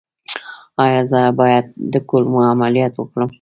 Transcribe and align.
ایا 0.83 1.01
زه 1.11 1.21
باید 1.39 1.65
د 1.93 1.95
کولمو 2.09 2.39
عملیات 2.53 2.93
وکړم؟ 2.97 3.29